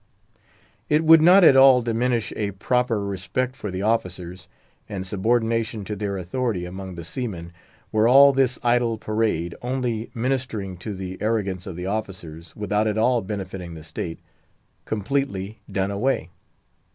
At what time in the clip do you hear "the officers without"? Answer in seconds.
11.75-12.87